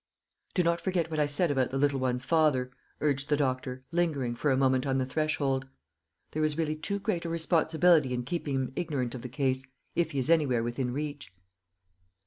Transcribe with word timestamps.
"Do 0.55 0.63
not 0.63 0.81
forget 0.81 1.11
what 1.11 1.19
I 1.19 1.27
said 1.27 1.51
about 1.51 1.69
the 1.69 1.77
little 1.77 1.99
one's 1.99 2.25
father," 2.25 2.71
urged 3.01 3.29
the 3.29 3.37
doctor, 3.37 3.83
lingering 3.91 4.33
for 4.33 4.49
a 4.49 4.57
minute 4.57 4.87
on 4.87 4.97
the 4.97 5.05
threshold. 5.05 5.67
"There 6.31 6.43
is 6.43 6.57
really 6.57 6.75
too 6.75 6.97
great 6.97 7.23
a 7.23 7.29
responsibility 7.29 8.11
in 8.11 8.23
keeping 8.23 8.55
him 8.55 8.73
ignorant 8.75 9.13
of 9.13 9.21
the 9.21 9.29
case, 9.29 9.63
if 9.93 10.09
he 10.09 10.17
is 10.17 10.31
anywhere 10.31 10.63
within 10.63 10.91
reach." 10.91 11.31